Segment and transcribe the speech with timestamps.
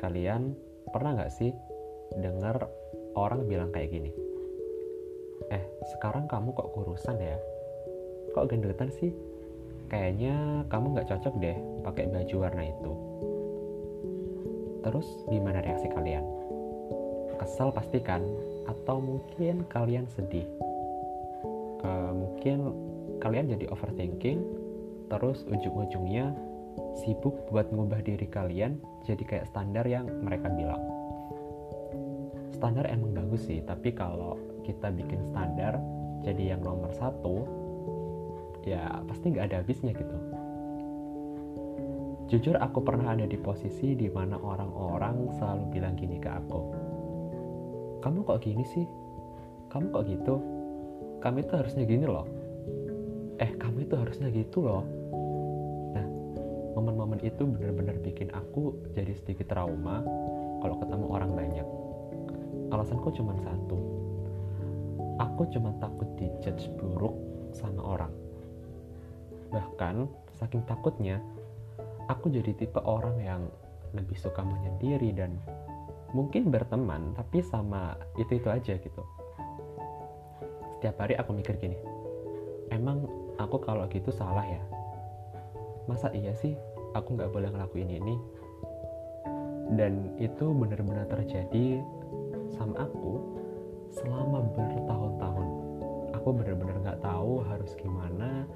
[0.00, 0.56] kalian
[0.90, 1.52] pernah nggak sih
[2.16, 2.56] dengar
[3.14, 4.10] orang bilang kayak gini?
[5.52, 5.64] Eh,
[5.96, 7.38] sekarang kamu kok kurusan ya?
[8.32, 9.12] Kok gendutan sih?
[9.92, 12.92] Kayaknya kamu nggak cocok deh pakai baju warna itu.
[14.80, 16.24] Terus gimana reaksi kalian?
[17.36, 18.24] Kesel pastikan?
[18.66, 20.46] Atau mungkin kalian sedih?
[21.80, 22.72] Uh, mungkin
[23.20, 24.40] kalian jadi overthinking,
[25.10, 26.32] terus ujung-ujungnya
[27.00, 28.76] sibuk buat ngubah diri kalian
[29.06, 30.82] jadi kayak standar yang mereka bilang.
[32.52, 34.36] Standar emang bagus sih, tapi kalau
[34.68, 35.80] kita bikin standar
[36.20, 37.48] jadi yang nomor satu,
[38.68, 40.16] ya pasti nggak ada habisnya gitu.
[42.30, 46.60] Jujur aku pernah ada di posisi di mana orang-orang selalu bilang gini ke aku.
[48.04, 48.86] Kamu kok gini sih?
[49.72, 50.38] Kamu kok gitu?
[51.18, 52.28] Kamu itu harusnya gini loh.
[53.40, 54.99] Eh, kamu itu harusnya gitu loh
[56.74, 60.04] momen-momen itu benar-benar bikin aku jadi sedikit trauma
[60.60, 61.68] kalau ketemu orang banyak.
[62.70, 63.78] Alasanku cuma satu.
[65.18, 67.12] Aku cuma takut dijudge buruk
[67.52, 68.12] sama orang.
[69.50, 70.06] Bahkan,
[70.38, 71.18] saking takutnya,
[72.06, 73.42] aku jadi tipe orang yang
[73.90, 75.34] lebih suka menyendiri dan
[76.14, 79.02] mungkin berteman, tapi sama itu-itu aja gitu.
[80.78, 81.76] Setiap hari aku mikir gini,
[82.70, 83.04] emang
[83.36, 84.62] aku kalau gitu salah ya?
[85.90, 86.54] Masa iya sih
[86.94, 88.14] aku nggak boleh ngelakuin ini?
[89.74, 91.82] Dan itu benar-benar terjadi
[92.54, 93.18] sama aku
[93.90, 95.48] selama bertahun-tahun.
[96.14, 98.46] Aku benar-benar nggak tahu harus gimana.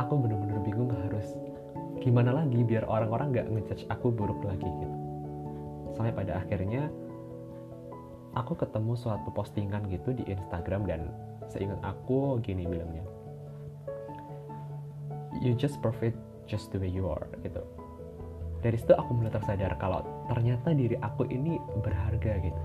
[0.00, 1.36] Aku benar-benar bingung harus
[2.00, 4.96] gimana lagi biar orang-orang nggak ngejudge aku buruk lagi gitu.
[5.92, 6.88] Sampai pada akhirnya
[8.32, 11.12] aku ketemu suatu postingan gitu di Instagram dan
[11.48, 13.17] seingat aku gini bilangnya
[15.42, 16.16] you just perfect
[16.50, 17.62] just the way you are gitu.
[18.58, 22.60] Dari situ aku mulai tersadar kalau ternyata diri aku ini berharga gitu.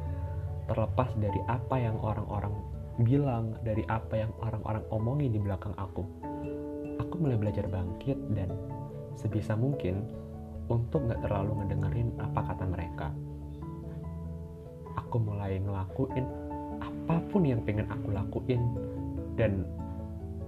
[0.69, 2.53] Terlepas dari apa yang orang-orang
[3.03, 6.05] bilang dari apa yang orang-orang omongin di belakang aku
[7.01, 8.49] aku mulai belajar bangkit dan
[9.17, 10.05] sebisa mungkin
[10.65, 13.07] untuk nggak terlalu ngedengerin apa kata mereka.
[14.97, 16.25] Aku mulai ngelakuin
[16.81, 18.61] apa pun yang pengen aku lakuin
[19.37, 19.65] dan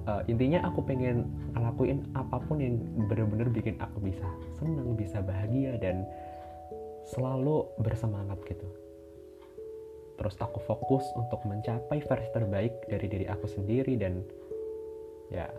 [0.06, 2.78] uh, intinya aku pengen ngelakuin apa pun yang
[3.10, 4.26] bener-bener bikin aku bisa
[4.58, 6.06] senang bisa bahagia dan
[7.14, 8.66] selalu bersemangat gitu.
[10.16, 14.24] Terus aku fokus untuk mencapai versi terbaik dari diri aku sendiri dan
[15.30, 15.50] ya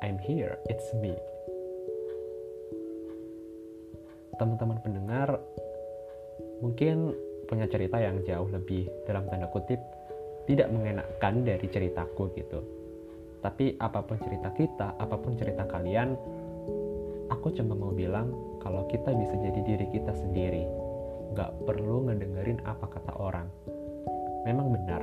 [0.00, 1.16] I'm here it's me.
[4.38, 5.38] Teman-teman pendengar
[6.62, 7.12] mungkin
[7.50, 9.82] punya cerita yang jauh lebih dalam tanda kutip
[10.46, 12.81] tidak mengenakan dari ceritaku gitu
[13.42, 16.14] tapi apa pun cerita kita, apa pun cerita kalian,
[17.28, 18.30] aku cuma mau bilang
[18.62, 20.64] kalau kita bisa jadi diri kita sendiri.
[21.34, 23.50] Gak perlu ngedengerin apa kata orang.
[24.46, 25.02] Memang benar,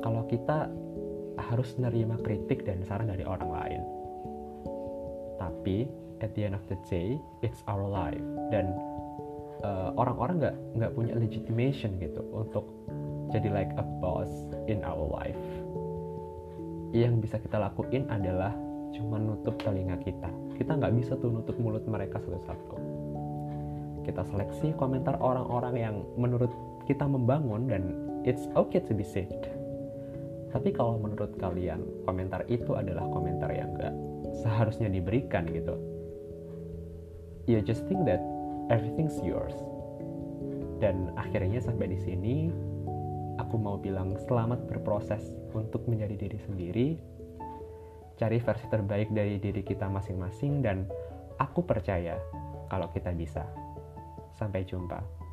[0.00, 0.72] kalau kita
[1.36, 3.82] harus nerima kritik dan saran dari orang lain.
[5.36, 5.84] Tapi,
[6.24, 8.22] at the end of the day, it's our life.
[8.48, 8.72] Dan
[9.60, 12.64] uh, orang-orang nggak nggak punya legitimation gitu untuk
[13.28, 14.30] jadi like a boss
[14.70, 15.36] in our life
[16.94, 18.54] yang bisa kita lakuin adalah
[18.94, 20.30] cuma nutup telinga kita.
[20.54, 22.76] Kita nggak bisa tuh nutup mulut mereka satu-satu.
[24.06, 26.54] Kita seleksi komentar orang-orang yang menurut
[26.86, 27.82] kita membangun dan
[28.22, 29.50] it's okay to be saved.
[30.54, 33.90] Tapi kalau menurut kalian komentar itu adalah komentar yang nggak
[34.46, 35.74] seharusnya diberikan gitu,
[37.50, 38.22] you just think that
[38.70, 39.58] everything's yours.
[40.78, 42.34] Dan akhirnya sampai di sini
[43.54, 45.22] aku mau bilang selamat berproses
[45.54, 46.88] untuk menjadi diri sendiri,
[48.18, 50.82] cari versi terbaik dari diri kita masing-masing, dan
[51.38, 52.18] aku percaya
[52.66, 53.46] kalau kita bisa.
[54.34, 55.23] Sampai jumpa.